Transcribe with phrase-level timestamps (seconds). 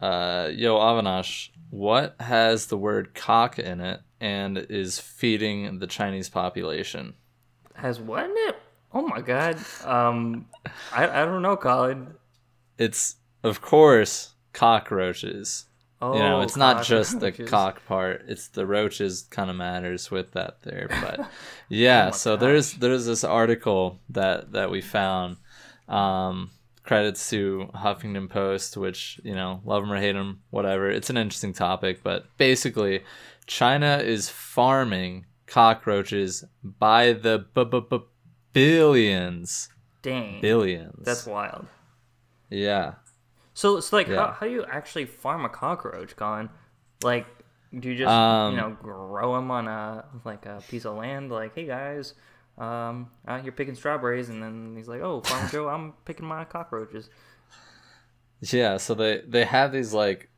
[0.00, 6.28] Uh, yo, Avinash, what has the word cock in it and is feeding the Chinese
[6.28, 7.14] population?
[7.74, 8.56] Has what in it?
[8.92, 9.56] Oh my god.
[9.84, 10.46] Um,
[10.92, 12.14] I I don't know, Colin.
[12.78, 15.66] It's of course cockroaches.
[16.02, 20.10] Oh, you know, it's not just the cock part; it's the roaches kind of matters
[20.10, 20.88] with that there.
[21.02, 21.30] But
[21.68, 25.36] yeah, Oh so there's there's this article that that we found.
[25.88, 26.50] Um,
[26.82, 30.90] credits to Huffington Post, which you know, love them or hate them, whatever.
[30.90, 33.02] It's an interesting topic, but basically,
[33.46, 37.98] China is farming cockroaches by the b- b- b-
[38.52, 39.68] billions,
[40.02, 40.40] Dang.
[40.40, 41.04] billions.
[41.04, 41.66] That's wild.
[42.48, 42.94] yeah.
[43.52, 44.16] So it's like, Yeah.
[44.28, 46.48] how, how do you actually farm a cockroach, Colin?
[47.02, 47.26] Like,
[47.78, 51.30] do you just Um, you know grow them on a like a piece of land?
[51.30, 52.14] Like, hey guys,
[52.60, 56.44] um, uh, you're picking strawberries, and then he's like, oh, Farmer Joe, I'm picking my
[56.44, 57.10] cockroaches.
[58.40, 60.30] Yeah, so they they have these like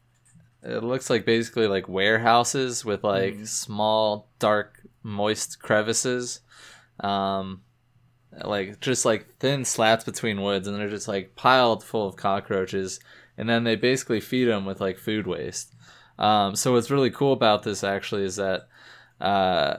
[0.62, 3.44] it looks like basically like warehouses with like Mm-hmm.
[3.44, 6.40] small dark moist crevices.
[7.00, 7.62] Um
[8.44, 13.00] like just like thin slats between woods and they're just like piled full of cockroaches
[13.38, 15.74] and then they basically feed them with like food waste.
[16.18, 18.68] Um so what's really cool about this actually is that
[19.20, 19.76] uh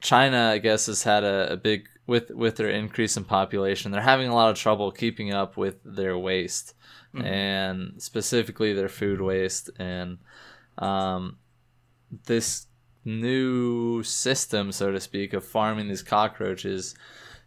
[0.00, 3.92] China, I guess, has had a, a big with with their increase in population.
[3.92, 6.74] They're having a lot of trouble keeping up with their waste,
[7.14, 9.70] and specifically their food waste.
[9.78, 10.18] And
[10.78, 11.38] um,
[12.26, 12.66] this
[13.04, 16.94] new system, so to speak, of farming these cockroaches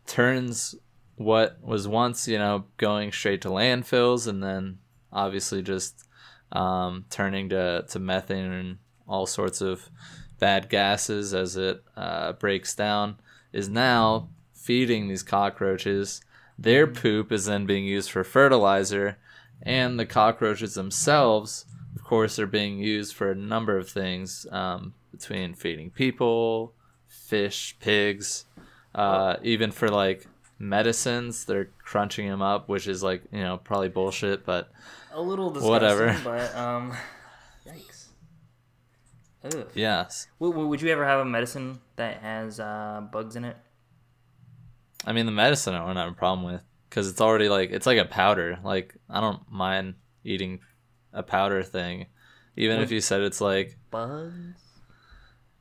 [0.05, 0.75] turns
[1.15, 4.79] what was once, you know, going straight to landfills, and then
[5.11, 6.07] obviously just
[6.51, 9.89] um, turning to to methane and all sorts of
[10.41, 13.15] bad gases as it uh, breaks down
[13.53, 16.21] is now feeding these cockroaches.
[16.57, 19.17] Their poop is then being used for fertilizer,
[19.61, 24.93] and the cockroaches themselves, of course, are being used for a number of things um,
[25.11, 26.73] between feeding people,
[27.07, 28.45] fish, pigs,
[28.95, 30.27] uh, even for like
[30.59, 31.45] medicines.
[31.45, 34.71] They're crunching them up, which is like, you know, probably bullshit, but
[35.13, 36.17] A little disgusting, Whatever.
[36.23, 36.93] but um,
[37.67, 38.00] yikes.
[39.43, 39.67] Ugh.
[39.73, 40.27] yes.
[40.39, 43.57] W- w- would you ever have a medicine that has uh, bugs in it?
[45.05, 47.85] I mean, the medicine I don't have a problem with because it's already like it's
[47.87, 48.59] like a powder.
[48.63, 50.59] Like I don't mind eating
[51.11, 52.05] a powder thing,
[52.55, 54.33] even if you said it's like Bugs?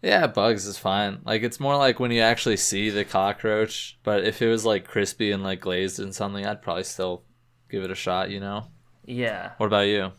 [0.03, 1.21] yeah, bugs is fine.
[1.25, 3.99] Like it's more like when you actually see the cockroach.
[4.03, 7.23] But if it was like crispy and like glazed and something, I'd probably still
[7.71, 8.31] give it a shot.
[8.31, 8.67] You know.
[9.07, 9.53] Yeah.
[9.57, 10.13] What about you?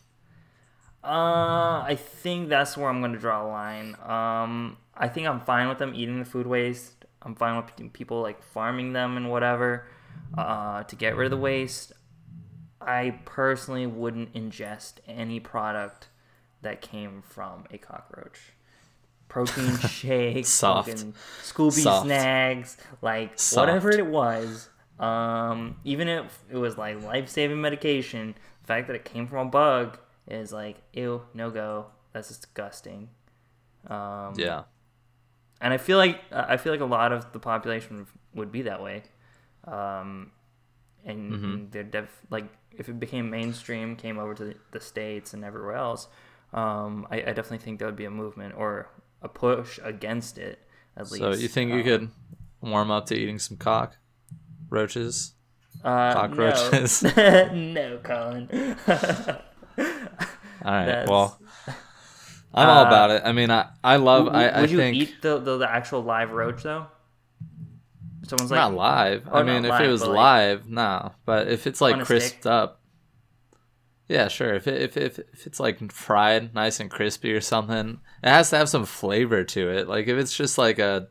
[1.04, 3.96] Uh, I think that's where I'm going to draw a line.
[4.04, 7.04] Um, I think I'm fine with them eating the food waste.
[7.22, 9.86] I'm fine with people like farming them and whatever
[10.36, 11.92] uh, to get rid of the waste.
[12.80, 16.08] I personally wouldn't ingest any product
[16.62, 18.52] that came from a cockroach.
[19.28, 21.04] Protein shakes, Soft.
[21.42, 22.06] Scooby Soft.
[22.06, 23.66] snacks, like Soft.
[23.66, 24.68] whatever it was.
[24.98, 29.46] Um, even if it was like life saving medication, the fact that it came from
[29.46, 29.98] a bug
[30.32, 31.86] is like, ew, no go.
[32.12, 33.08] That's disgusting.
[33.86, 34.64] Um, Yeah.
[35.60, 38.82] and I feel like I feel like a lot of the population would be that
[38.82, 39.02] way,
[39.64, 40.30] um,
[41.04, 41.70] and, Mm-hmm.
[41.70, 46.08] they're def like if it became mainstream, came over to the, states and everywhere else,
[46.52, 48.88] um, I, I definitely think there would be a movement or
[49.20, 50.58] a push against it
[50.96, 51.16] at least.
[51.18, 52.10] So you think you Um, could
[52.60, 53.96] warm up to eating some cock
[54.70, 55.34] roaches?
[55.84, 57.02] uh, cockroaches?
[57.02, 58.48] No, no Colin.
[60.64, 60.86] All right.
[60.86, 61.38] That's- Well,
[62.54, 63.22] I'm all Uh, about it.
[63.24, 64.24] I mean, I I love.
[64.24, 66.86] would I, I would you think eat the, the the actual live roach though?
[68.26, 69.28] Someone's like, not live.
[69.30, 71.10] Oh, I mean, if live, it was but, like, live, nah.
[71.24, 72.80] But if it's like crisped up,
[74.08, 74.54] yeah, sure.
[74.54, 78.50] If it, if if if it's like fried, nice and crispy or something, it has
[78.50, 79.88] to have some flavor to it.
[79.88, 81.08] Like if it's just like a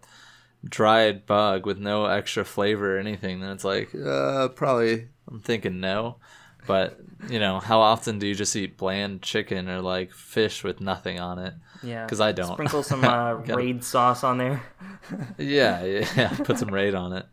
[0.64, 5.80] dried bug with no extra flavor or anything, then it's like uh, probably I'm thinking
[5.80, 6.18] no.
[6.68, 7.00] But
[7.30, 11.20] you know, how often do you just eat bland chicken or like fish with nothing
[11.20, 11.54] on it?
[11.84, 12.54] Yeah, because I don't.
[12.54, 14.62] sprinkle some uh, raid sauce on there.
[15.38, 16.30] Yeah, yeah.
[16.44, 17.26] Put some raid on it.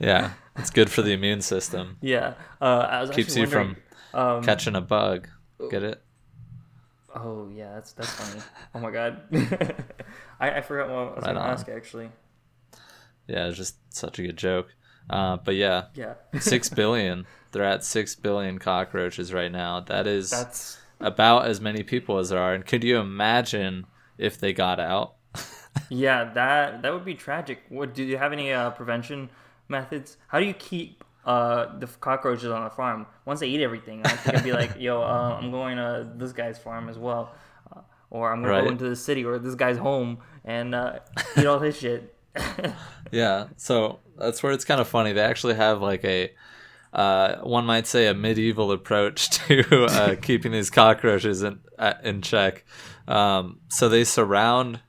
[0.00, 1.98] Yeah, it's good for the immune system.
[2.00, 3.76] Yeah, uh, Keeps you from
[4.14, 5.28] um, catching a bug.
[5.70, 6.02] Get it?
[7.14, 8.42] Oh yeah, that's that's funny.
[8.74, 9.22] oh my god,
[10.40, 11.50] I, I forgot what I was Right gonna on.
[11.50, 12.10] ask actually.
[13.28, 14.74] Yeah, it's just such a good joke.
[15.08, 17.26] Uh, but yeah, Yeah, six billion.
[17.56, 19.80] They're at six billion cockroaches right now.
[19.80, 22.52] That is that's about as many people as there are.
[22.52, 23.86] And could you imagine
[24.18, 25.14] if they got out?
[25.88, 27.62] yeah that that would be tragic.
[27.70, 29.30] What do you have any uh, prevention
[29.68, 30.18] methods?
[30.28, 33.06] How do you keep uh, the cockroaches on the farm.
[33.24, 36.32] Once they eat everything, I think I'd be like, yo, uh, I'm going to this
[36.32, 37.34] guy's farm as well,
[37.74, 37.80] uh,
[38.10, 41.00] or I'm gonna go into the city or this guy's home and uh,
[41.36, 42.14] eat all his shit.
[43.12, 45.12] Yeah, so that's where it's kind of funny.
[45.12, 46.32] They actually have like a,
[46.96, 52.22] uh, one might say, a medieval approach to uh, keeping these cockroaches in uh, in
[52.22, 52.64] check.
[53.06, 54.80] Um, so they surround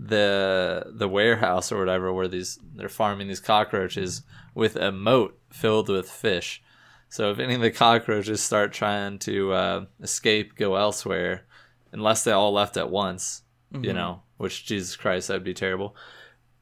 [0.00, 4.22] the the warehouse or whatever where these they're farming these cockroaches
[4.54, 6.62] with a moat filled with fish.
[7.10, 11.44] So if any of the cockroaches start trying to uh, escape, go elsewhere,
[11.92, 13.42] unless they all left at once,
[13.78, 15.94] you know, which Jesus Christ, that'd be terrible.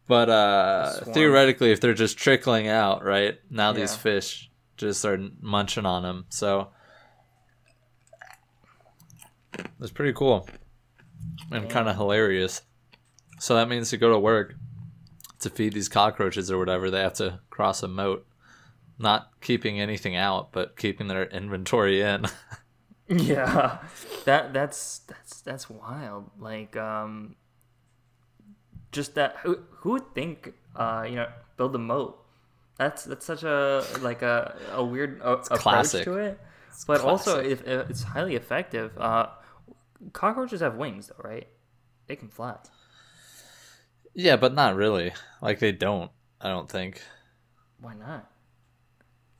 [0.09, 4.50] But uh, theoretically, if they're just trickling out, right now, these fish
[4.81, 6.27] just are munching on them.
[6.29, 6.69] So
[9.81, 10.49] it's pretty cool
[11.50, 12.62] and kind of hilarious.
[13.38, 14.55] So that means to go to work
[15.41, 18.27] to feed these cockroaches or whatever, they have to cross a moat,
[18.99, 22.26] not keeping anything out, but keeping their inventory in.
[23.12, 23.79] Yeah,
[24.25, 26.31] that that's that's that's wild.
[26.38, 27.35] Like, um,
[28.93, 31.26] just that who who would think, uh, you know,
[31.56, 32.20] build a moat?
[32.81, 36.05] That's that's such a like a a weird uh, approach classic.
[36.05, 36.41] to it.
[36.87, 38.97] But also, if, if it's highly effective.
[38.97, 39.27] Uh,
[40.15, 41.47] cockroaches have wings, though, right?
[42.06, 42.56] They can fly.
[44.15, 45.12] yeah, but not really.
[45.43, 46.11] Like they don't.
[46.41, 47.03] I don't think.
[47.81, 48.31] Why not?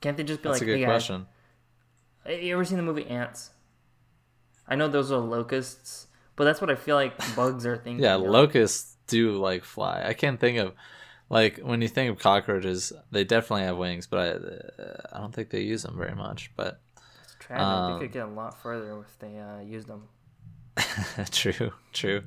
[0.01, 1.25] Can't they just be That's like, a good hey, question.
[2.23, 3.49] Hey, You ever seen the movie Ants?
[4.67, 6.05] I know those are locusts,
[6.35, 8.03] but that's what I feel like bugs are thinking.
[8.03, 8.21] Yeah, of.
[8.21, 10.03] locusts do like fly.
[10.05, 10.73] I can't think of
[11.31, 14.29] like when you think of cockroaches, they definitely have wings, but I
[14.83, 16.51] uh, I don't think they use them very much.
[16.57, 16.81] But
[17.23, 17.65] It's tragic.
[17.65, 20.09] um, they could get a lot further if they uh, used them.
[21.31, 22.23] true, true.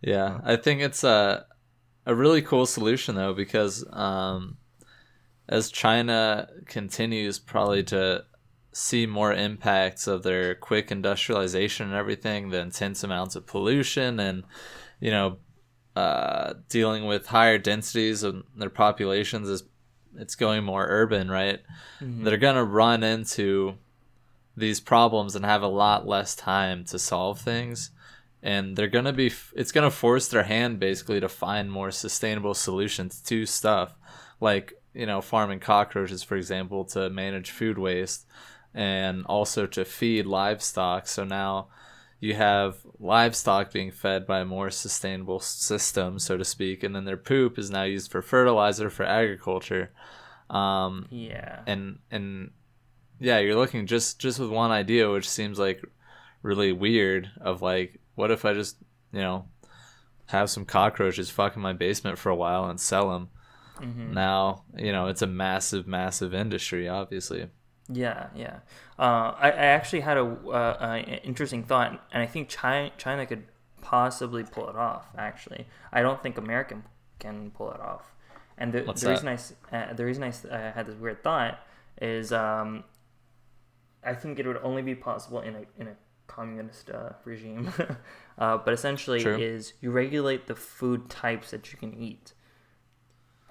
[0.00, 1.44] Yeah, I think it's a
[2.06, 4.56] a really cool solution though because um,
[5.46, 8.24] as China continues probably to
[8.72, 14.44] see more impacts of their quick industrialization and everything, the intense amounts of pollution and
[15.00, 15.36] you know
[15.96, 19.64] uh, dealing with higher densities of their populations is
[20.18, 21.60] it's going more urban, right?
[22.24, 23.78] They're gonna run into
[24.56, 27.90] these problems and have a lot less time to solve things.
[28.42, 33.20] And they're gonna be it's gonna force their hand basically to find more sustainable solutions
[33.22, 33.94] to stuff.
[34.38, 38.26] Like you know farming cockroaches for example to manage food waste
[38.74, 41.06] and also to feed livestock.
[41.06, 41.68] So now
[42.20, 47.04] you have livestock being fed by a more sustainable system so to speak and then
[47.04, 49.90] their poop is now used for fertilizer for agriculture
[50.50, 51.60] um, Yeah.
[51.66, 52.50] and and
[53.20, 55.82] yeah you're looking just just with one idea which seems like
[56.42, 58.76] really weird of like what if i just
[59.12, 59.46] you know
[60.26, 63.28] have some cockroaches fuck in my basement for a while and sell them
[63.80, 64.14] Mm-hmm.
[64.14, 67.46] now you know it's a massive massive industry obviously
[67.92, 68.58] Yeah, yeah.
[68.98, 73.26] Uh, I, I actually had a uh, uh, interesting thought, and I think China, China
[73.26, 73.44] could
[73.80, 75.06] possibly pull it off.
[75.16, 76.82] Actually, I don't think America
[77.18, 78.12] can pull it off.
[78.58, 81.60] And the, the reason I uh, the reason I, I had this weird thought
[82.00, 82.84] is um,
[84.02, 85.96] I think it would only be possible in a in a
[86.26, 87.72] communist uh, regime.
[88.38, 89.36] uh, but essentially, True.
[89.36, 92.32] is you regulate the food types that you can eat.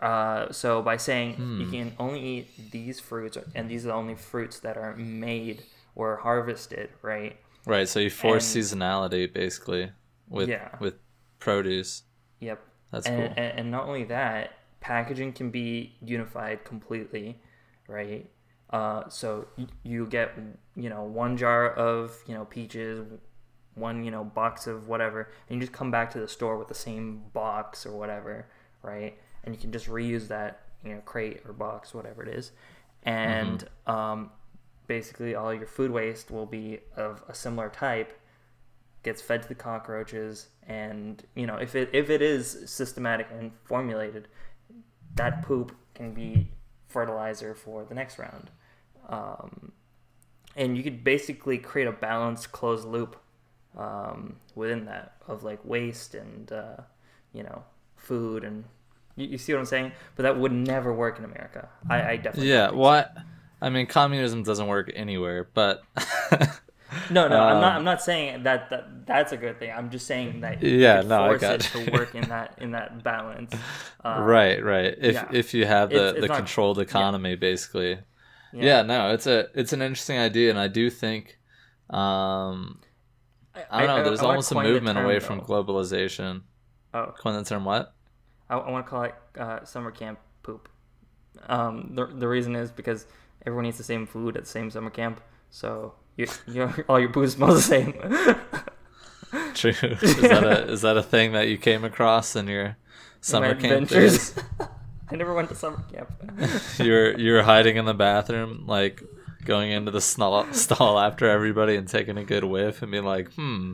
[0.01, 1.61] Uh, so by saying Hmm.
[1.61, 5.63] you can only eat these fruits, and these are the only fruits that are made
[5.95, 7.37] or harvested, right?
[7.65, 9.91] right so you force And- seasonality basically
[10.29, 10.69] with Yeah.
[10.79, 10.95] with
[11.39, 12.03] produce
[12.39, 12.61] Yep.
[12.91, 17.41] that's and, cool and and not only that, packaging can be unified completely,
[17.87, 18.29] right?
[18.69, 19.47] Uh, so
[19.83, 20.31] you get
[20.75, 23.05] you know one jar of you know peaches,
[23.75, 26.67] one you know box of whatever, and you just come back to the store with
[26.67, 28.45] the same box or whatever,
[28.83, 29.17] right?
[29.45, 32.51] And you can just reuse that you know crate or box, whatever it is,
[33.03, 34.31] and um,
[34.87, 38.19] basically all your food waste will be of a similar type
[39.03, 43.51] gets fed to the cockroaches and you know if it if it is systematic and
[43.63, 44.27] formulated
[45.15, 46.49] that poop can be
[46.87, 48.51] fertilizer for the next round.
[49.09, 49.71] Um,
[50.55, 53.17] and you could basically create a balanced closed loop
[53.77, 56.77] um, within that of like waste and uh,
[57.33, 57.63] you know
[57.95, 58.65] food and
[59.15, 62.15] you, you see what i'm saying but that would never work in america i, I
[62.17, 63.15] definitely yeah what
[63.61, 65.83] i mean communism doesn't work anywhere but
[67.11, 67.71] No, no, I'm not.
[67.71, 69.69] Um, I'm not saying that, that that's a good thing.
[69.75, 72.57] I'm just saying that Yeah, could no, I force got it to work in that
[72.59, 73.53] in that balance.
[74.03, 75.27] Uh, right right if yeah.
[75.31, 77.99] if you have the It's- it's the not- controlled economy basically
[78.53, 78.63] Yeah.
[78.63, 78.81] yeah.
[78.83, 81.37] no it's a it's an interesting idea and i do think
[81.89, 82.79] um
[83.71, 86.43] i don't know there's wanna almost a movement term, away from globalization
[86.93, 87.93] Oh, coin the term what
[88.49, 90.69] I, I want to call it uh, summer camp poop.
[91.47, 93.05] Um, the the reason is because
[93.45, 97.09] everyone eats the same food at the same summer camp, so you you all your
[97.09, 97.93] booze smells the same.
[99.53, 99.71] True.
[100.01, 102.77] Is that a is that a thing that you came across in your
[103.19, 104.33] summer My camp adventures.
[105.11, 106.09] I never went to summer camp.
[106.79, 109.03] you were you were hiding in the bathroom, like
[109.43, 113.33] going into the stall, stall after everybody and taking a good whiff and being like,
[113.33, 113.73] hmm,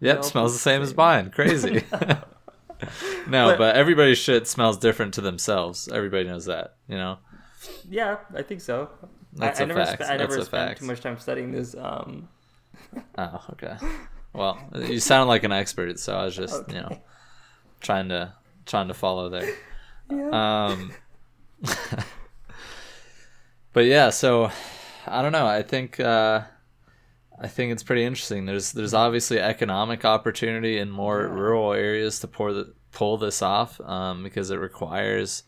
[0.00, 1.30] yep, smells the it's same as mine.
[1.30, 1.84] Crazy.
[1.92, 2.18] no,
[3.30, 5.88] But- but everybody's shit smells different to themselves.
[5.88, 7.18] Everybody knows that, you know.
[7.88, 8.90] yeah, I think so.
[9.34, 10.02] That's I, I a never fact.
[10.04, 10.80] Sp- I never spent fact.
[10.80, 11.74] too much time studying this.
[11.76, 12.28] Um,
[13.18, 13.76] Oh, okay.
[14.34, 17.00] Well, you sound like an expert, so I was just, you know,
[17.80, 18.34] trying to
[18.66, 19.48] trying to follow there.
[20.10, 20.66] yeah.
[20.66, 20.92] Um,
[23.72, 24.50] but yeah, so
[25.06, 25.46] I don't know.
[25.46, 26.42] I think uh,
[27.40, 28.46] I think it's pretty interesting.
[28.46, 31.34] There's there's obviously economic opportunity in more Yeah.
[31.34, 35.44] rural areas to pour the, pull this off um, because it requires,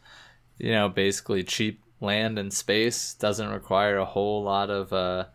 [0.59, 3.15] you know, basically cheap land and space.
[3.15, 5.27] Doesn't require a whole lot of uh,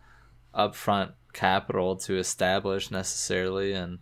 [0.54, 3.98] upfront capital to establish necessarily, and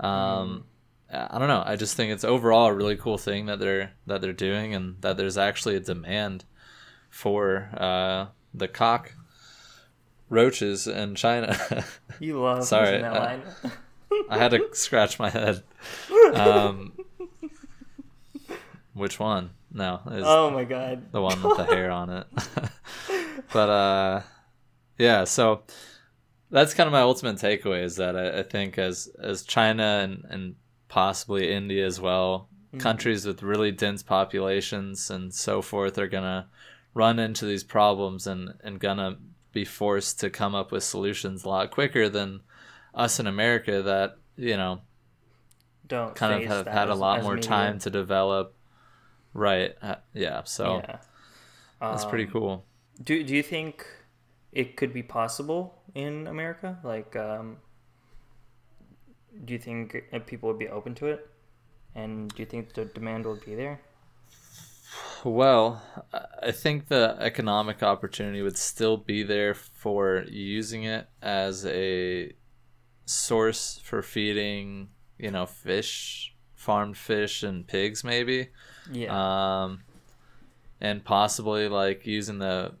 [0.00, 0.64] um,
[1.10, 1.62] I don't know.
[1.64, 5.00] I just think it's overall a really cool thing that they're that they're doing, and
[5.00, 6.44] that there's actually a demand
[7.08, 9.14] for uh, the cock
[10.28, 11.56] roaches in China.
[12.20, 13.42] you love sorry, using that uh, line.
[14.30, 15.62] I had to scratch my head.
[16.34, 16.92] Um,
[18.94, 19.50] which one?
[19.72, 21.12] No, oh my god.
[21.12, 22.26] the one with the hair on it.
[23.52, 24.22] but uh,
[24.96, 25.64] yeah, so
[26.50, 30.24] that's kind of my ultimate takeaway is that I, I think as as China and
[30.30, 30.54] and
[30.88, 36.48] possibly India as well, countries with really dense populations and so forth are gonna
[36.94, 39.18] run into these problems and and gonna
[39.56, 42.40] be forced to come up with solutions a lot quicker than
[42.94, 44.80] us in America that you know
[45.86, 47.48] Don't kind of have had a lot more media.
[47.48, 48.54] time to develop.
[49.32, 49.74] Right.
[49.82, 50.42] Uh, yeah.
[50.44, 50.98] So yeah.
[51.80, 52.64] that's pretty Um, cool.
[53.02, 53.86] Do Do you think
[54.52, 55.60] it could be possible
[55.94, 56.78] in America?
[56.82, 57.58] Like, um,
[59.44, 61.28] do you think uh, people would be open to it?
[61.94, 63.80] And do you think the demand will be there?
[65.26, 65.82] Well,
[66.42, 72.32] I- think the economic opportunity would still be there for using it as a
[73.06, 78.50] source for feeding, you know, fish, farmed fish and pigs, maybe.
[78.90, 79.64] Yeah.
[79.64, 79.82] Um,
[80.80, 82.76] and possibly like using the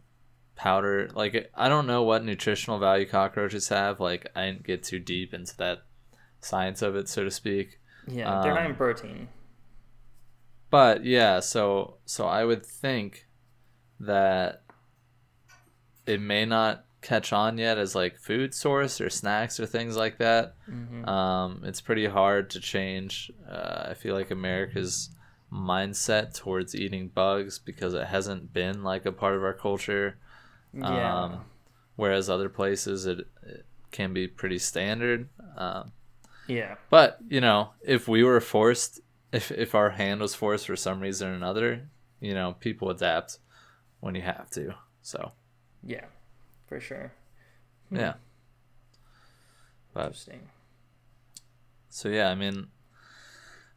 [0.54, 1.08] powder.
[1.12, 3.98] Like, I don't know what nutritional value cockroaches have.
[3.98, 5.82] Like, I didn't get too deep into that
[6.40, 7.80] science of it, so to speak.
[8.06, 8.40] yeah.
[8.42, 9.28] They're high in um, protein.
[10.70, 13.26] But yeah so so i would think
[14.00, 14.62] that
[16.06, 20.18] it may not catch on yet as like food source or snacks or things like
[20.18, 21.06] that Mhm.
[21.06, 25.10] um, it's pretty hard to change uh, i feel like america's
[25.52, 30.16] mindset towards eating bugs because it hasn't been like a part of our culture
[30.74, 31.22] yeah.
[31.24, 31.44] um,
[31.94, 35.92] whereas other places it, it can be pretty standard um,
[36.48, 36.74] yeah.
[36.90, 39.00] but you know, if we were forced,
[39.36, 41.88] if if our hand was forced for some reason or another,
[42.20, 43.38] you know, people adapt
[44.00, 44.74] when you have to.
[45.02, 45.32] So
[45.82, 46.06] Yeah.
[46.68, 47.12] For sure.
[47.90, 48.14] yeah.
[49.92, 50.48] But Interesting.
[51.88, 52.66] so yeah, I mean,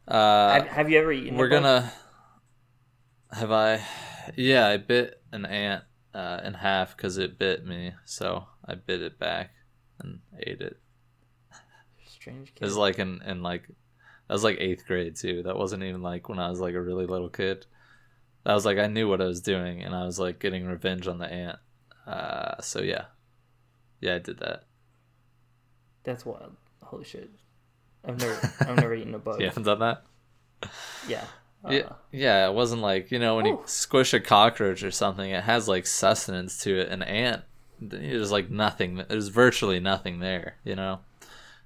[0.08, 1.36] uh, have, have you ever eaten?
[1.36, 1.92] we're gonna.
[3.32, 3.80] Have I?
[4.36, 7.92] Yeah, I bit an ant uh, in half because it bit me.
[8.04, 9.52] So I bit it back
[10.00, 10.78] and ate it.
[12.06, 13.68] Strange It was like in, in like
[14.30, 15.42] that was like eighth grade too.
[15.42, 17.66] That wasn't even like when I was like a really little kid.
[18.44, 21.08] That was like I knew what I was doing and I was like getting revenge
[21.08, 21.58] on the ant.
[22.06, 23.06] Uh, so yeah,
[24.00, 24.66] yeah, I did that.
[26.04, 26.54] That's wild.
[26.80, 27.28] Holy shit.
[28.04, 29.40] I've never I've never eaten a bug.
[29.40, 30.04] You haven't done that?
[31.08, 31.24] Yeah.
[31.64, 32.48] Uh, yeah, yeah.
[32.48, 35.88] It wasn't like you know when you squish a cockroach or something, it has like
[35.88, 36.88] sustenance to it.
[36.88, 37.42] An ant,
[37.80, 39.02] there's like nothing.
[39.08, 40.54] There's virtually nothing there.
[40.62, 41.00] You know.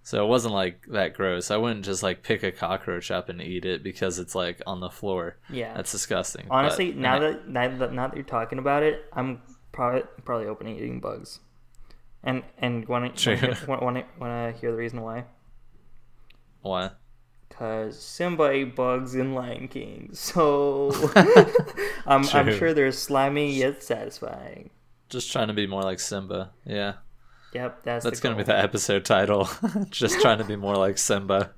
[0.04, 1.50] So it wasn't like that gross.
[1.50, 4.80] I wouldn't just like pick a cockroach up and eat it because it's like on
[4.80, 5.38] the floor.
[5.48, 5.72] Yeah.
[5.72, 6.46] That's disgusting.
[6.50, 9.40] Honestly, an now that, now that now that you're talking about it, I'm
[9.72, 11.40] probably probably open to eating bugs.
[12.22, 15.24] And and want to want want to hear the reason why?
[16.60, 16.90] Why?
[17.48, 20.92] Cause Simba ate bugs in Lion King, so
[22.06, 24.68] I'm I'm sure they're slimy yet satisfying.
[25.08, 26.50] Just trying to be more like Simba.
[26.66, 26.94] Yeah.
[27.54, 29.48] Yep, that's That's going to be the episode title.
[29.90, 31.52] Just trying to be more like Simba.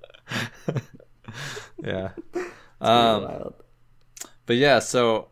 [1.82, 2.10] yeah.
[2.78, 3.54] Um, wild.
[4.44, 5.28] but yeah, so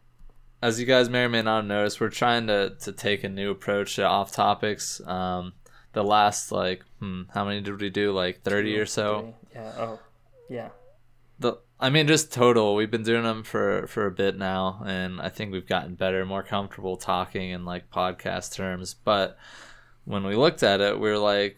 [0.62, 3.28] as you guys may or may not have noticed, we're trying to, to take a
[3.28, 4.98] new approach to off topics.
[5.06, 5.52] Um,
[5.92, 8.12] the last, like, hmm, how many did we do?
[8.12, 9.34] Like 30 or so?
[9.54, 9.72] Yeah.
[9.76, 10.00] Oh,
[10.48, 10.70] yeah.
[11.38, 12.74] the I mean, just total.
[12.74, 16.24] We've been doing them for for a bit now, and I think we've gotten better,
[16.24, 18.94] more comfortable talking in like podcast terms.
[18.94, 19.36] But
[20.04, 21.56] when we looked at it, we are like,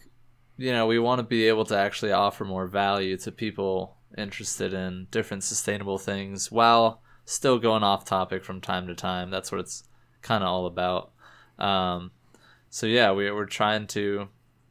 [0.56, 4.72] you know, we want to be able to actually offer more value to people interested
[4.72, 9.30] in different sustainable things while still going off topic from time to time.
[9.30, 9.84] That's what it's
[10.22, 11.12] kind of all about.
[11.58, 12.12] Um,
[12.70, 14.28] so yeah, we, we're trying to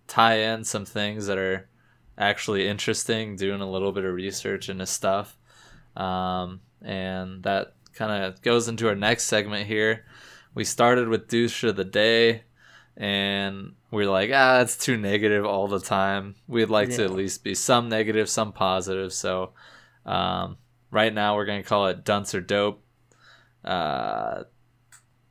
[0.08, 1.70] tie in some things that are
[2.18, 5.38] actually interesting, doing a little bit of research into stuff.
[5.96, 10.06] Um, and that kind of goes into our next segment here.
[10.54, 12.44] We started with douche of the day,
[12.98, 16.36] and we're like, ah, it's too negative all the time.
[16.48, 16.98] We'd like yeah.
[16.98, 19.14] to at least be some negative, some positive.
[19.14, 19.52] So,
[20.06, 20.58] um,
[20.92, 22.82] right now we're gonna call it dunce or dope.
[23.64, 24.44] Uh,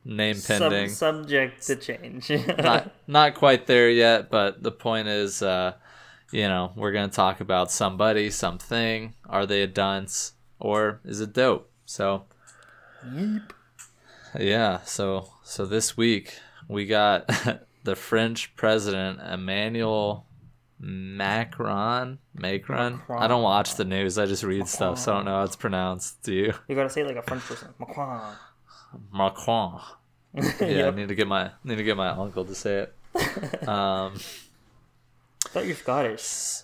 [0.03, 0.89] name pending.
[0.89, 2.29] Sub- subject to change.
[2.59, 5.73] not not quite there yet, but the point is, uh,
[6.31, 9.15] you know, we're gonna talk about somebody, something.
[9.27, 11.71] Are they a dunce or is it dope?
[11.85, 12.25] So,
[13.11, 13.53] yep.
[14.37, 14.81] Yeah.
[14.83, 17.29] So so this week we got
[17.83, 20.25] the French president Emmanuel
[20.79, 22.19] Macron.
[22.33, 22.97] Macron.
[22.97, 23.23] Macron.
[23.23, 24.17] I don't watch the news.
[24.17, 24.67] I just read Macron.
[24.67, 26.21] stuff, so I don't know how it's pronounced.
[26.23, 26.53] Do you?
[26.67, 27.73] You gotta say it like a French person.
[27.79, 28.35] Macron.
[29.13, 29.81] Macron.
[30.33, 30.93] yeah, yep.
[30.93, 32.95] I need to get my need to get my uncle to say it.
[33.67, 34.15] Um,
[35.45, 36.63] I thought you're Scottish.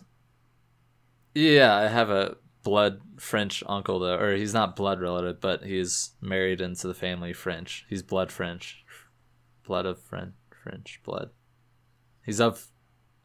[1.33, 6.11] Yeah, I have a blood French uncle though, or he's not blood relative, but he's
[6.19, 7.85] married into the family French.
[7.89, 8.80] He's blood French,
[9.63, 11.29] blood of French, French blood.
[12.25, 12.67] He's of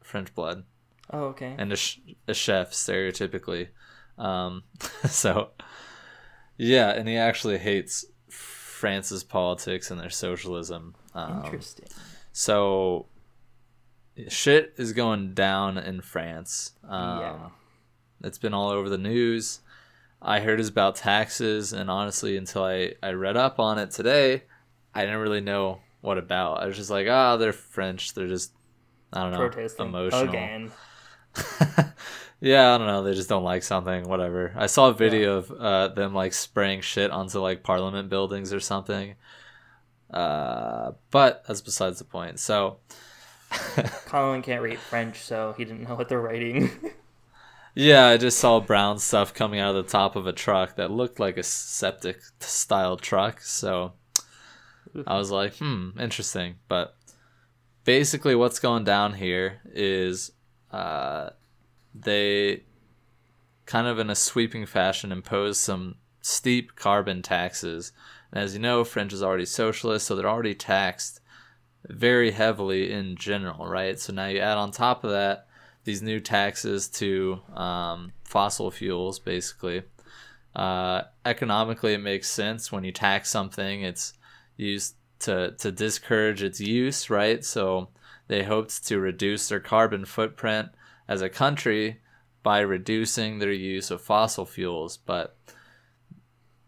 [0.03, 0.63] French blood.
[1.11, 1.55] Oh, okay.
[1.57, 3.69] And a, sh- a chef, stereotypically.
[4.17, 4.63] Um,
[5.07, 5.51] so,
[6.57, 10.95] yeah, and he actually hates France's politics and their socialism.
[11.13, 11.87] Um, Interesting.
[12.31, 13.07] So,
[14.27, 16.73] shit is going down in France.
[16.87, 17.49] Um, yeah.
[18.23, 19.61] It's been all over the news.
[20.21, 24.43] I heard it's about taxes, and honestly, until I, I read up on it today,
[24.93, 26.63] I didn't really know what about.
[26.63, 28.13] I was just like, ah, oh, they're French.
[28.13, 28.53] They're just
[29.11, 30.29] I don't know, protesting emotional.
[30.29, 30.71] Again.
[32.39, 33.03] yeah, I don't know.
[33.03, 34.07] They just don't like something.
[34.07, 34.53] Whatever.
[34.55, 35.37] I saw a video yeah.
[35.37, 39.15] of uh, them like spraying shit onto like Parliament buildings or something.
[40.09, 42.39] Uh, but that's besides the point.
[42.39, 42.77] So,
[44.05, 46.71] Colin can't read French, so he didn't know what they're writing.
[47.75, 50.89] yeah, I just saw brown stuff coming out of the top of a truck that
[50.89, 53.41] looked like a septic style truck.
[53.41, 53.91] So
[55.05, 56.55] I was like, hmm, interesting.
[56.67, 56.95] But
[57.83, 60.31] basically what's going down here is
[60.71, 61.29] uh,
[61.95, 62.63] they
[63.65, 67.91] kind of in a sweeping fashion impose some steep carbon taxes.
[68.31, 71.21] And as you know, French is already socialist, so they're already taxed
[71.85, 73.99] very heavily in general, right?
[73.99, 75.47] So now you add on top of that
[75.85, 79.83] these new taxes to um, fossil fuels, basically.
[80.53, 84.13] Uh, economically, it makes sense when you tax something, it's
[84.57, 87.43] used to to discourage its use, right?
[87.45, 87.89] So
[88.27, 90.69] they hoped to reduce their carbon footprint
[91.07, 92.01] as a country
[92.43, 95.37] by reducing their use of fossil fuels, but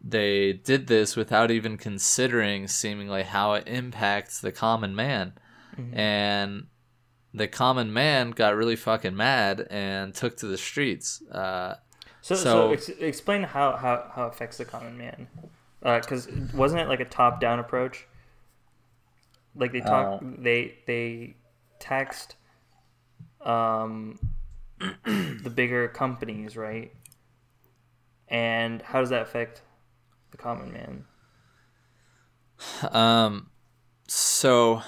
[0.02, 5.34] they did this without even considering seemingly how it impacts the common man.
[5.78, 5.97] Mm-hmm.
[5.97, 6.67] And
[7.34, 11.21] the common man got really fucking mad and took to the streets.
[11.32, 11.75] Uh,
[12.21, 15.28] so, so, so ex- explain how, how, how it affects the common man.
[15.81, 18.07] Because uh, wasn't it like a top down approach?
[19.55, 21.35] Like they talk, uh, they they
[21.79, 22.35] taxed
[23.41, 24.19] um,
[24.79, 26.93] the bigger companies, right?
[28.27, 29.61] And how does that affect
[30.31, 31.05] the common man?
[32.91, 33.49] Um,
[34.07, 34.81] so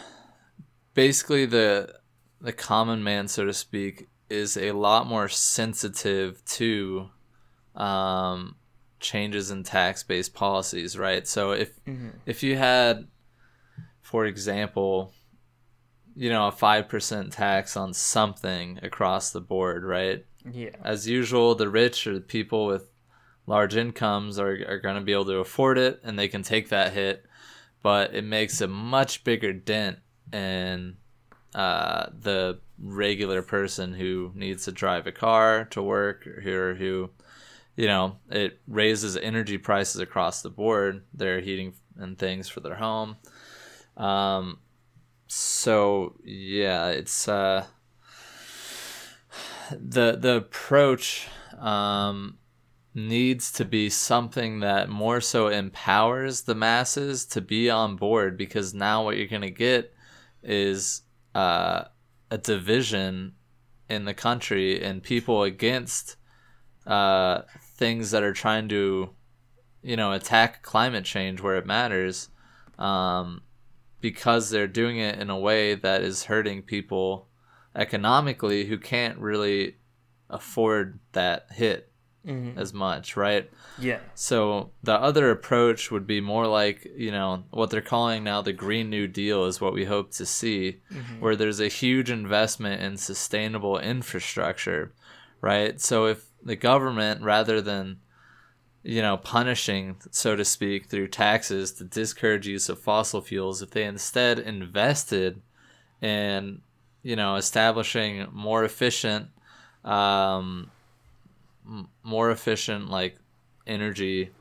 [0.94, 1.96] basically, the
[2.40, 7.10] the common man, so to speak, is a lot more sensitive to
[7.76, 8.56] um,
[9.02, 11.28] changes in tax based policies, right?
[11.28, 12.10] So if mm-hmm.
[12.26, 13.08] if you had
[14.02, 15.14] for example,
[16.16, 20.26] you know, a 5% tax on something across the board, right?
[20.52, 20.72] Yeah.
[20.84, 22.90] As usual, the rich or the people with
[23.48, 26.70] large incomes are, are going to be able to afford it and they can take
[26.70, 27.26] that hit,
[27.82, 30.00] but it makes a much bigger dent
[30.34, 30.98] in
[31.56, 37.10] uh, the regular person who needs to drive a car to work or who,
[37.76, 42.76] you know, it raises energy prices across the board, their heating and things for their
[42.76, 43.18] home.
[43.98, 44.60] Um,
[45.28, 47.66] so yeah, it's uh,
[49.72, 52.38] the the approach um,
[52.94, 58.74] needs to be something that more so empowers the masses to be on board because
[58.74, 59.94] now what you're gonna get
[60.44, 61.04] is
[61.34, 61.84] uh,
[62.30, 63.34] a division
[63.90, 66.18] in the country and people against
[66.88, 67.42] uh,
[67.76, 69.10] things that are trying to,
[69.84, 72.30] you know, attack climate change where it matters,
[72.80, 73.42] um,
[74.00, 77.28] because they're doing it in a way that is hurting people
[77.76, 79.76] economically who can't really
[80.30, 81.92] afford that hit
[82.26, 82.58] Mhm.
[82.58, 83.50] as much, right?
[83.80, 84.00] Yeah.
[84.14, 88.54] So the other approach would be more like, you know, what they're calling now the
[88.54, 90.82] Green New Deal is what we hope to see,
[91.20, 94.94] where there's a huge investment in sustainable infrastructure,
[95.42, 95.82] right?
[95.82, 98.00] So if the government, rather than,
[98.84, 103.72] you know, punishing, so to speak, through taxes to discourage use of fossil fuels, if
[103.72, 105.42] they instead invested
[106.02, 106.62] in,
[107.04, 109.28] you know, establishing more efficient,
[109.84, 110.72] um,
[112.04, 113.18] more efficient like
[113.68, 114.32] energy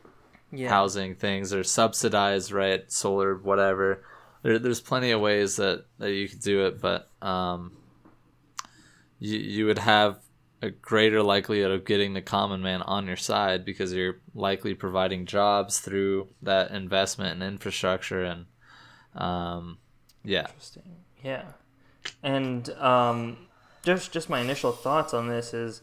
[0.52, 0.70] Yeah.
[0.70, 4.02] housing things or subsidized right solar whatever
[4.42, 7.72] there, there's plenty of ways that, that you could do it but um
[9.18, 10.18] you, you would have
[10.62, 15.24] a greater likelihood of getting the common man on your side because you're likely providing
[15.26, 18.46] jobs through that investment in infrastructure and
[19.14, 19.78] um
[20.22, 21.00] yeah Interesting.
[21.22, 21.44] Yeah.
[22.22, 23.36] And um,
[23.84, 25.82] just just my initial thoughts on this is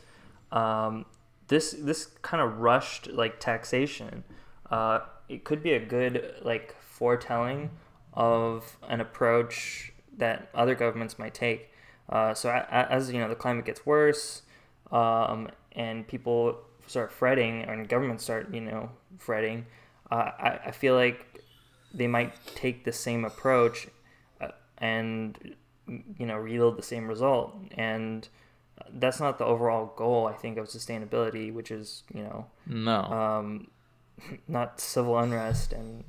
[0.52, 1.06] um,
[1.48, 4.24] this this kind of rushed like taxation.
[4.70, 7.72] Uh, it could be a good like foretelling
[8.14, 11.72] of an approach that other governments might take.
[12.10, 14.44] Uh, so as you know, the climate gets worse,
[14.92, 19.66] um, and people start fretting, and governments start you know fretting.
[20.12, 21.44] Uh, I, I feel like
[21.94, 23.88] they might take the same approach
[24.42, 25.56] uh, and
[25.88, 27.56] you know yield the same result.
[27.72, 28.28] And
[28.94, 33.02] that's not the overall goal i think of sustainability which is you know no.
[33.02, 33.68] um,
[34.48, 36.04] not civil unrest and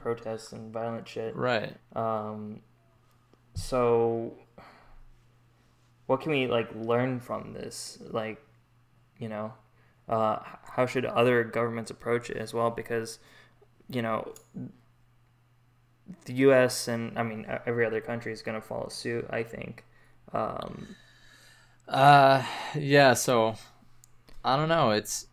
[0.00, 1.36] protests and violent shit.
[1.36, 1.76] Right.
[1.94, 2.60] Um,
[3.54, 4.34] so
[6.10, 8.42] what can we like learn from this like
[9.18, 9.52] you know
[10.08, 13.20] uh, how should other governments approach it as well because
[13.88, 14.34] you know
[16.24, 19.84] the us and i mean every other country is going to follow suit i think
[20.32, 20.96] um,
[21.88, 22.44] Uh,
[22.74, 23.14] yeah.
[23.14, 23.56] So
[24.44, 24.90] I don't know.
[24.90, 25.26] It's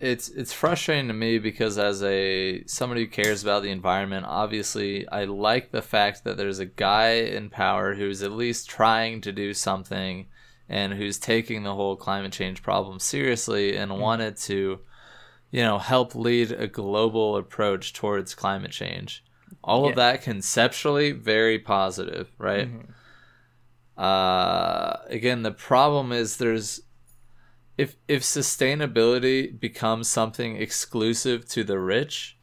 [0.00, 5.08] it's it's frustrating to me because as a somebody who cares about the environment, obviously
[5.08, 9.32] I like the fact that there's a guy in power who's at least trying to
[9.32, 10.26] do something
[10.68, 14.80] and who's taking the whole climate change problem seriously and wanted to,
[15.50, 19.24] you know, help lead a global approach towards climate change.
[19.64, 22.68] All of that conceptually very positive, right?
[22.70, 22.94] Mhm.
[23.96, 26.82] uh again the problem is there's
[27.78, 32.36] if if sustainability becomes something exclusive to the rich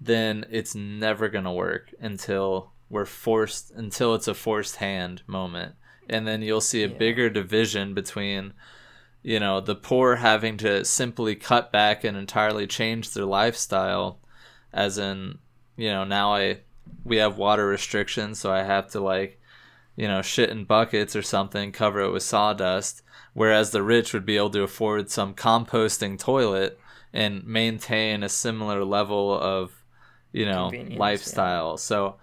[0.00, 5.74] then it's never going to work until we're forced until it's a forced hand moment
[6.08, 6.96] and then you'll see a Yeah.
[6.96, 8.54] bigger division between
[9.22, 14.18] you know the poor having to simply cut back and entirely change their lifestyle
[14.72, 15.38] as in
[15.76, 16.58] you know now i
[17.04, 19.36] we have water restrictions so i have to like
[19.96, 23.02] you know, shit in buckets or something, cover it with sawdust,
[23.34, 26.78] whereas the rich would be able to afford some composting toilet
[27.12, 29.84] and maintain a similar level of,
[30.32, 30.98] you know, Convenience, yeah.
[30.98, 31.76] lifestyle.
[31.76, 32.16] So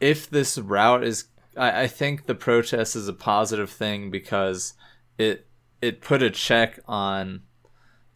[0.00, 4.74] if this route is I, I think the protest is a positive thing because
[5.18, 5.46] it
[5.80, 7.42] it put a check on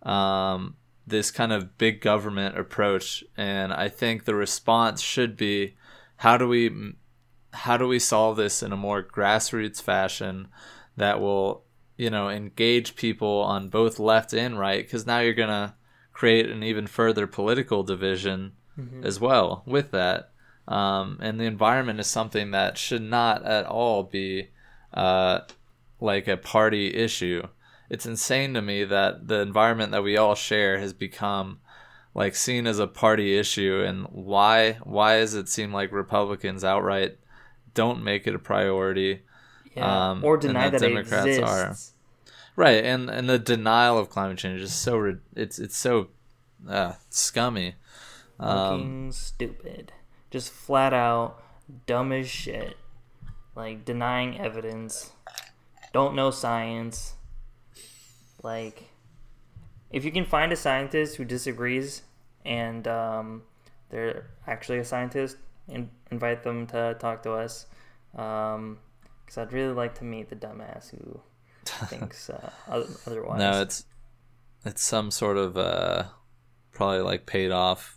[0.03, 5.77] um, this kind of big government approach, and I think the response should be
[6.17, 6.95] how do we
[7.53, 10.49] how do we solve this in a more grassroots fashion
[10.97, 11.65] that will
[11.97, 14.85] you know engage people on both left and right?
[14.85, 15.75] Because now you're gonna
[16.13, 18.53] create an even further political division
[19.05, 20.31] as well with that.
[20.69, 24.51] Um, and the environment is something that should not at all be
[24.95, 25.41] uh,
[26.01, 27.43] like a party issue.
[27.89, 31.59] It's insane to me that the environment that we all share has become
[32.15, 37.19] like seen as a party issue and why why does it seem like republicans outright
[37.75, 39.23] don't make it a priority
[39.75, 40.11] yeah.
[40.11, 41.67] Um, or deny that that, Democrats it are.
[41.69, 41.95] exists.
[42.57, 46.09] Right and and the denial of climate change is so it's it's so
[46.69, 47.77] uh, scummy.
[48.39, 49.93] Um, stupid.
[50.31, 51.43] Just flat out
[51.87, 52.77] dumb as shit.
[53.55, 55.13] Like denying evidence.
[55.93, 57.15] Don't know science.
[58.43, 58.85] Like
[59.91, 62.03] if you can find a scientist who disagrees
[62.45, 63.43] and um,
[63.91, 65.37] they're actually a scientist
[65.71, 67.67] in- invite them to talk to us
[68.13, 71.21] because i'd really like to meet the dumbass who
[71.87, 72.51] thinks uh,
[73.07, 73.85] otherwise no it's
[74.65, 76.05] it's some sort of uh
[76.73, 77.97] probably like paid off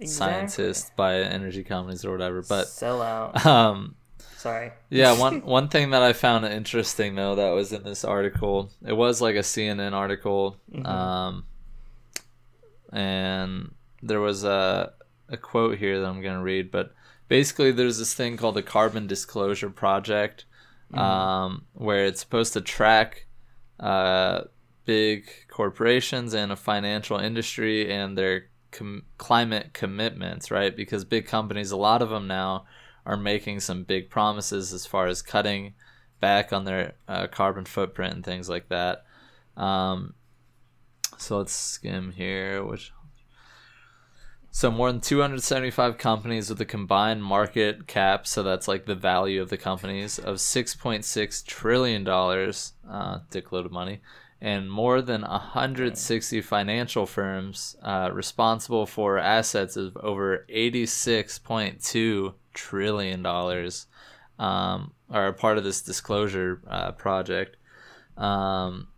[0.00, 0.48] Exactly.
[0.48, 3.94] scientist by energy companies or whatever but sell out um
[4.38, 4.72] Sorry.
[4.90, 8.92] Yeah, one one thing that I found interesting though that was in this article, it
[8.92, 10.84] was like a CNN article, Mhm.
[10.84, 11.44] um,
[12.92, 14.92] and there was a
[15.32, 16.94] a quote here that I'm gonna read, but
[17.28, 20.44] basically there's this thing called the Carbon Disclosure Project,
[20.92, 23.26] um, where it's supposed to track
[23.80, 24.42] uh,
[24.84, 30.76] big corporations and a financial industry and their com- climate commitments, right?
[30.76, 32.66] Because big companies, a lot of them now,
[33.06, 35.74] are making some big promises as far as cutting
[36.20, 39.04] back on their uh, carbon footprint and things like that.
[39.56, 40.14] Um,
[41.18, 42.64] so let's skim here.
[42.64, 42.92] Which
[44.54, 49.40] so more than 275 companies with a combined market cap, so that's like the value
[49.40, 54.02] of the companies of 6.6 trillion dollars, uh, dickload of money,
[54.42, 63.86] and more than 160 financial firms uh, responsible for assets of over 86.2 trillion dollars
[64.38, 67.56] um, are part of this disclosure uh, project.
[68.18, 68.88] Um,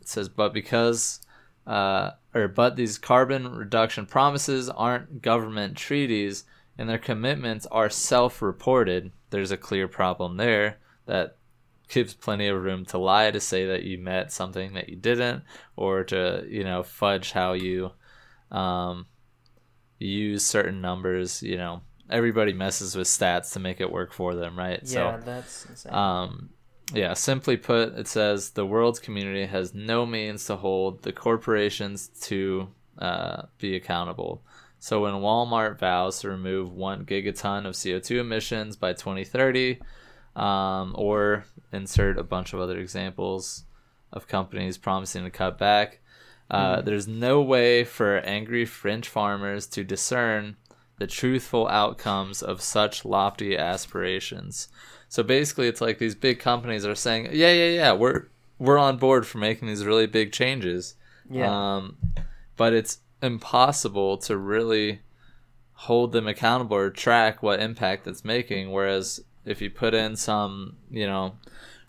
[0.00, 1.20] it says, but because
[1.68, 6.44] uh, or but these carbon reduction promises aren't government treaties
[6.78, 11.36] and their commitments are self-reported, there's a clear problem there that
[11.88, 15.42] gives plenty of room to lie to say that you met something that you didn't
[15.76, 17.90] or to you know fudge how you
[18.50, 19.06] um,
[19.98, 21.42] use certain numbers.
[21.42, 24.80] You know everybody messes with stats to make it work for them right?
[24.84, 25.92] Yeah, that's insane.
[25.92, 26.50] um,
[26.92, 32.08] yeah, simply put, it says the world's community has no means to hold the corporations
[32.22, 34.42] to uh, be accountable.
[34.78, 39.80] So when Walmart vows to remove one gigaton of CO2 emissions by 2030,
[40.36, 43.64] um, or insert a bunch of other examples
[44.12, 46.00] of companies promising to cut back,
[46.50, 50.56] uh, there's no way for angry French farmers to discern
[50.98, 54.68] the truthful outcomes of such lofty aspirations.
[55.08, 58.26] So basically, it's like these big companies are saying, "Yeah, yeah, yeah, we're
[58.58, 60.94] we're on board for making these really big changes."
[61.30, 61.76] yeah.
[61.76, 61.96] Um,
[62.56, 65.00] but it's impossible to really
[65.72, 68.72] hold them accountable or track what impact it's making.
[68.72, 71.36] Whereas if you put in some, you know,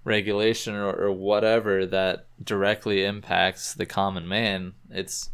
[0.03, 5.29] regulation or, or whatever that directly impacts the common man, it's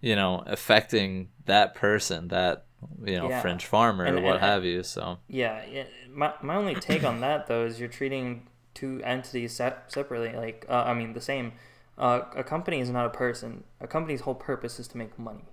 [0.00, 2.65] you know affecting that person, that
[3.04, 3.40] you know Yeah.
[3.40, 4.82] French farmer And- or what and- have you.
[4.82, 5.84] So Yeah, yeah.
[6.10, 10.34] My my only take on that though is you're treating two entities se- separately.
[10.36, 11.52] Like, uh, I mean, the same.
[11.98, 13.64] Uh, a company is not a person.
[13.80, 15.46] A company's whole purpose is to make money,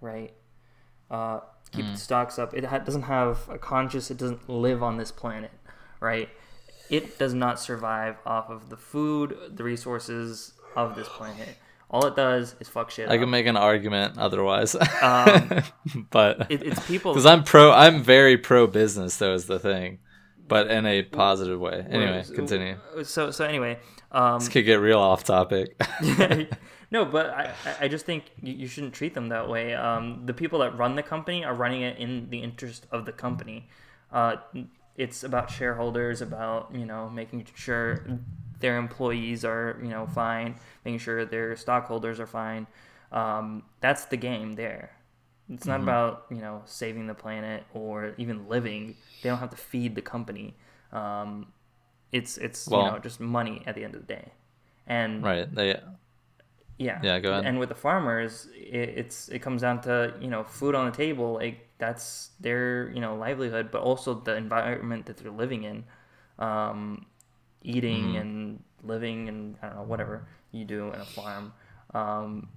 [0.00, 0.32] right?
[1.10, 1.40] Uh,
[1.72, 2.54] keep the stocks up.
[2.54, 4.08] It ha- doesn't have a conscious.
[4.10, 5.50] It doesn't live on this planet,
[6.00, 6.28] right?
[6.90, 11.56] It does not survive off of the food, the resources of this planet.
[11.90, 13.20] All it does is fuck shit I up.
[13.20, 14.74] can make an argument otherwise.
[15.00, 15.62] Um,
[16.10, 17.12] but it, it's people.
[17.12, 19.16] because I'm pro, I'm very pro business.
[19.16, 19.98] Though is the thing,
[20.48, 21.86] but in a positive way.
[21.88, 22.76] Anyway, continue.
[23.04, 23.78] So so anyway,
[24.10, 25.80] um, This could get real off topic.
[26.90, 29.74] no, but I, I- I just think you, you shouldn't treat them that way.
[29.74, 33.12] Um, the people that run the company are running it in the interest of the
[33.12, 33.68] company.
[34.12, 34.36] Uh,
[34.96, 38.04] it's about shareholders, about you know making sure
[38.64, 42.66] their employees are you know fine, making sure their stockholders are fine.
[43.12, 44.96] Um, that's the game there.
[45.52, 48.96] It's not about you know saving the planet or even living.
[49.20, 50.56] They don't have to feed the company.
[50.92, 51.52] Um,
[52.10, 54.32] it's it's Well- you know just money at the end of the day,
[54.86, 55.44] and right.
[55.54, 55.76] They
[56.78, 57.00] yeah.
[57.02, 57.44] Yeah, go ahead.
[57.44, 60.96] And with the farmers, it, it's it comes down to you know food on the
[60.96, 61.34] table.
[61.34, 65.84] Like that's their you know livelihood, but also the environment that they're living in,
[66.38, 67.06] um,
[67.64, 68.16] eating Mm-hmm.
[68.16, 71.52] and living and I don't know whatever you do in a farm.
[71.94, 72.48] Um,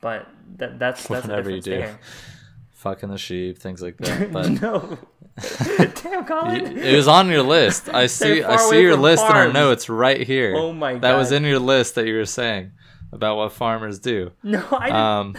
[0.00, 0.28] but
[0.58, 1.86] that that's that's Whatever you do.
[2.72, 4.30] fucking the sheep, things like that.
[4.32, 4.98] But no,
[6.02, 6.76] damn Colin.
[6.78, 7.88] it was on your list.
[7.88, 8.42] I see.
[8.42, 9.54] I see your list in our farms.
[9.54, 10.54] notes right here.
[10.56, 12.72] Oh my god, That was in your list that you were saying
[13.12, 14.32] about what farmers do.
[14.42, 15.00] no, I didn't.
[15.00, 15.36] Um,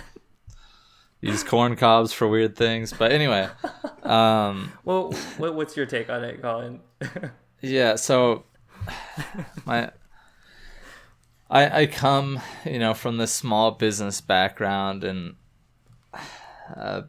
[1.22, 2.94] use corn cobs for weird things.
[2.94, 3.50] But anyway,
[4.04, 6.80] um, well, what's your take on it, Colin?
[7.62, 7.96] yeah.
[7.96, 8.46] So
[9.66, 9.92] my
[11.50, 15.36] I I come you know from this small business background and
[16.76, 17.04] uh,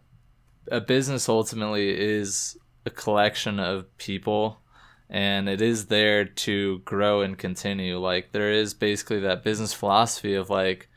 [0.71, 4.61] a business ultimately is a collection of people
[5.09, 7.99] and it is there to grow and continue.
[7.99, 10.89] Like there is basically that business philosophy of like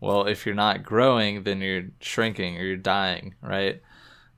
[0.00, 3.80] well if you're not growing then you're shrinking or you're dying right?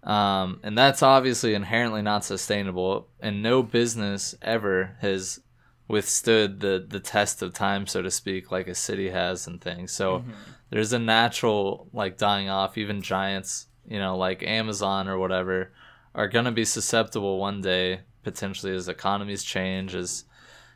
[0.02, 5.40] Um, and that's obviously inherently not sustainable and no business ever has
[5.88, 9.92] withstood the the test of time so to speak like a city has and things
[9.92, 10.24] so
[10.70, 15.72] there's a natural like dying off even giants you know like amazon or whatever
[16.16, 20.24] are going to be susceptible one day potentially as economies change, as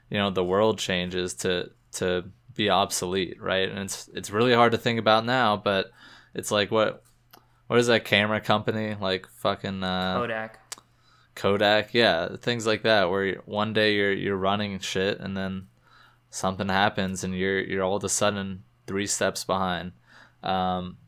[0.08, 3.68] you know the world changes to to be obsolete, right?
[3.68, 5.90] And it's it's really hard to think about now, but
[6.32, 7.02] it's like what
[7.66, 10.69] what is that camera company like fucking uh, Kodak.
[11.40, 15.68] Kodak, yeah, things like that where one day you're you're running shit and then
[16.28, 19.92] something happens and you're you're all of a sudden three steps behind.
[20.42, 20.98] Um,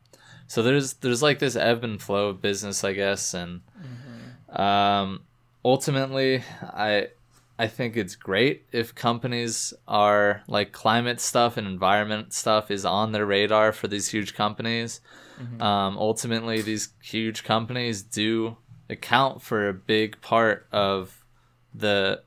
[0.47, 3.61] so there's there's like this ebb and flow of business, I guess, and
[4.49, 5.21] um,
[5.63, 7.09] ultimately, I
[7.59, 13.11] I think it's great if companies are like climate stuff and environment stuff is on
[13.11, 14.99] their radar for these huge companies.
[15.61, 18.57] Um, ultimately, these huge companies do
[18.89, 21.25] account for a big part of
[21.73, 22.23] the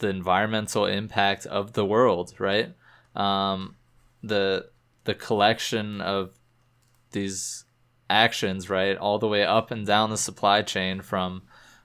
[0.00, 2.74] the environmental impact of the world, right?
[3.14, 3.76] Um,
[4.22, 4.70] the
[5.04, 6.32] the collection of
[7.12, 7.64] these
[8.10, 11.42] actions, right, all the way up and down the supply chain from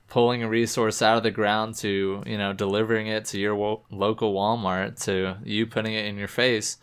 [0.08, 3.84] pulling a resource out of the ground to you know delivering it to your wo-
[3.90, 6.78] local Walmart to you putting it in your face.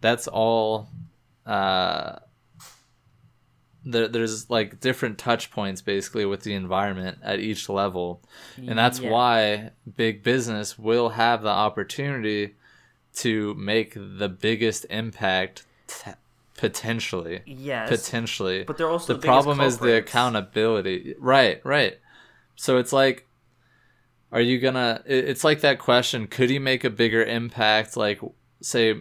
[0.00, 0.88] That's all.
[1.46, 2.18] Uh,
[3.84, 8.20] there, there's like different touch points basically with the environment at each level.
[8.56, 9.10] And that's Yeah.
[9.10, 12.54] why big business will have the opportunity
[13.16, 16.12] to make the biggest impact t-
[16.56, 17.40] potentially.
[17.46, 17.88] Yes.
[17.88, 18.64] potentially.
[18.64, 21.14] But they're also the the problem is the accountability.
[21.18, 21.98] Right right.
[22.56, 23.26] So it's like
[24.30, 27.96] are you gonna it's like that question could you make a bigger impact?
[27.96, 28.20] Like
[28.60, 29.00] say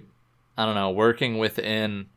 [0.58, 2.08] i don't know working within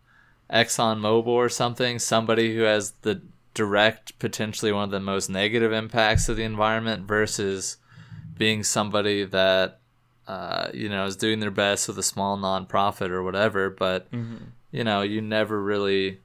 [0.52, 3.22] ExxonMobil or something, somebody who has the
[3.54, 7.76] direct, potentially one of the most negative impacts of the environment versus
[8.36, 9.78] being somebody that,
[10.26, 14.08] uh, you know, is doing their best with a small nonprofit or whatever, but,
[14.72, 16.18] you know, you never really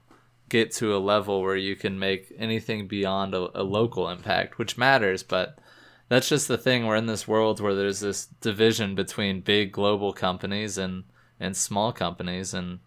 [0.49, 4.79] get to a level where you can make anything beyond a, a local impact, which
[4.79, 5.59] matters, but
[6.07, 6.87] that's just the thing.
[6.87, 11.03] We're in this world where there's this division between big global companies and,
[11.39, 12.79] and small companies and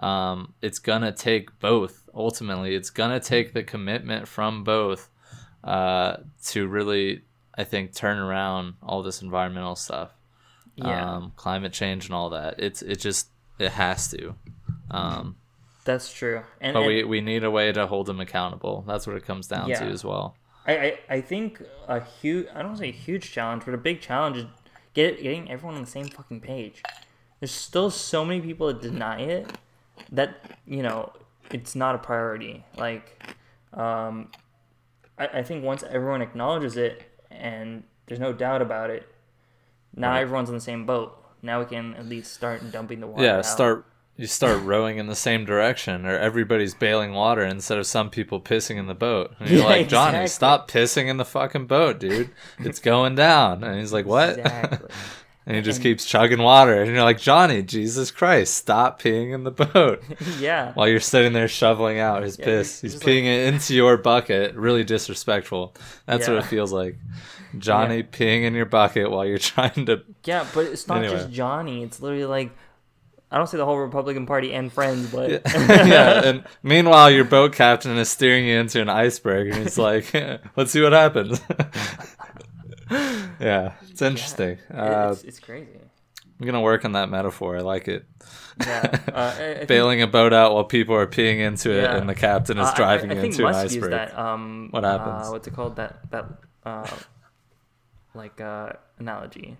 [0.00, 5.08] um, it's gonna take both ultimately it's gonna take the commitment from both
[5.62, 7.22] uh, to really
[7.56, 10.10] i think turn around all this environmental stuff
[10.76, 11.16] Yeah.
[11.16, 13.28] um, climate change and all that it's it just
[13.58, 14.34] it has to
[14.90, 15.36] um,
[15.84, 16.42] That's true.
[16.60, 19.24] And, but and we, we need a way to hold them accountable that's what it
[19.24, 19.80] comes down Yeah.
[19.80, 22.92] to as well I, I, I think a huge I don't want to say a
[22.92, 24.46] huge challenge, but a big challenge is
[24.94, 26.82] get getting everyone on the same fucking page.
[27.38, 29.46] There's still so many people that deny it
[30.12, 31.12] that you know
[31.50, 32.64] it's not a priority.
[32.76, 33.34] Like,
[33.72, 34.28] um,
[35.18, 39.06] I, I think once everyone acknowledges it and there's no doubt about it,
[39.94, 40.20] now Right.
[40.22, 41.16] everyone's on the same boat.
[41.42, 43.22] Now we can at least start dumping the water.
[43.24, 43.46] yeah out.
[43.46, 48.08] start you start rowing in the same direction or everybody's bailing water instead of some
[48.10, 50.28] people pissing in the boat and you're Yeah, like johnny exactly.
[50.28, 52.30] stop pissing in the fucking boat dude
[52.60, 54.88] it's going down and he's like what Exactly.
[55.46, 56.82] and he just And- keeps chugging water.
[56.82, 60.02] And you're like johnny jesus christ stop peeing in the boat.
[60.40, 60.72] Yeah.
[60.74, 62.80] while you're sitting there shoveling out his Yeah, piss.
[62.80, 64.54] he's just peeing it into your bucket.
[64.54, 65.74] Really disrespectful.
[66.06, 66.96] That's what it feels like.
[67.58, 71.14] Johnny peeing in your bucket while you're trying to Yeah, but it's not Anyway.
[71.16, 71.82] just Johnny.
[71.82, 72.50] It's literally like
[73.30, 77.52] I don't say the whole Republican Party and friends, but yeah, and meanwhile, your boat
[77.52, 80.14] captain is steering you into an iceberg, and he's like,
[80.56, 81.40] "Let's see what happens."
[83.40, 84.58] yeah, it's interesting.
[84.72, 85.70] Uh, it's, it's crazy.
[86.40, 87.56] I'm gonna work on that metaphor.
[87.56, 88.04] I like it.
[88.60, 91.82] Yeah, uh, I- I think- Bailing a boat out while people are peeing into it,
[91.82, 91.96] Yeah.
[91.96, 93.90] and the captain is uh, driving I, I, you think into an Musk used iceberg.
[93.92, 94.18] that.
[94.18, 95.28] Um, What happens?
[95.28, 95.76] Uh, what's it called?
[95.76, 96.24] That that
[96.64, 96.86] uh,
[98.14, 99.56] like uh, analogy.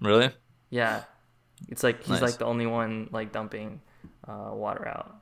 [0.00, 0.30] Really?
[0.70, 1.04] Yeah,
[1.68, 2.22] it's like he's Nice.
[2.22, 3.80] like the only one like dumping
[4.28, 5.16] uh, water out.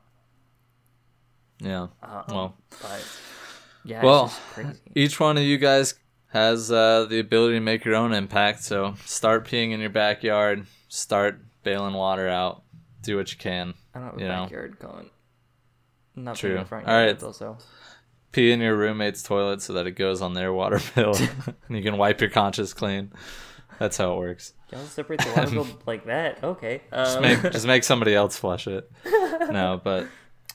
[1.61, 1.87] Yeah.
[2.29, 3.19] Well, but
[3.85, 4.81] yeah, well, it's just crazy.
[4.97, 5.95] each one of you guys
[6.35, 8.63] has uh, the ability to make your own impact.
[8.65, 10.67] So start peeing in your backyard.
[10.89, 12.63] Start bailing water out.
[13.01, 13.73] Do what you can.
[13.95, 14.43] I don't have a you know.
[14.43, 15.11] backyard going.
[16.17, 16.59] Not True.
[16.59, 17.21] in front All right.
[17.23, 17.59] Also,
[18.35, 21.83] pee in your roommate's toilet so that it goes on their water bill and you
[21.83, 23.13] can wipe your conscience clean
[23.79, 26.43] that's how it works y'all separate the water bill like that.
[26.43, 26.83] Okay.
[26.93, 30.09] just Um, make just make somebody else flush it no but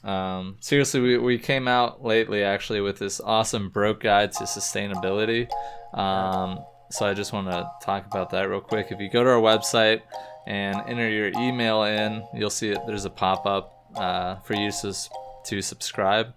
[0.03, 5.47] um, seriously we, we came out lately actually with this awesome broke guide to sustainability
[5.93, 9.29] um, so i just want to talk about that real quick if you go to
[9.29, 10.01] our website
[10.47, 14.93] and enter your email in you'll see it there's a pop-up uh, for you to,
[15.43, 16.33] to subscribe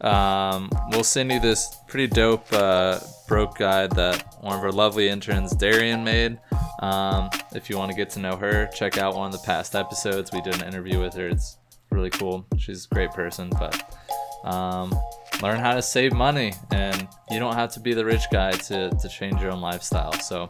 [0.00, 5.08] um, we'll send you this pretty dope uh, broke guide that one of our lovely
[5.08, 6.38] interns, Darian, made.
[6.80, 9.74] Um, if you want to get to know her, check out one of the past
[9.74, 10.30] episodes.
[10.32, 11.28] We did an interview with her.
[11.28, 11.57] It's
[11.90, 12.46] really cool.
[12.56, 13.50] She's a great person.
[13.50, 13.98] But
[14.44, 14.94] um,
[15.42, 18.90] learn how to save money, and you don't have to be the rich guy to
[18.90, 20.12] to change your own lifestyle.
[20.14, 20.48] So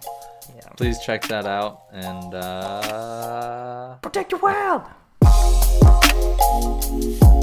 [0.55, 0.69] Yeah.
[0.77, 2.35] please check that out and.
[2.35, 4.83] Uh, Protect your world.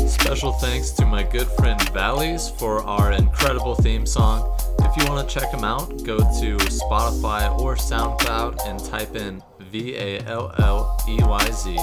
[0.09, 4.51] Special thanks to my good friend Valleyz for our incredible theme song.
[4.79, 9.43] If you want to check them out, go to Spotify or SoundCloud and type in
[9.71, 11.77] V A L L E Y Z.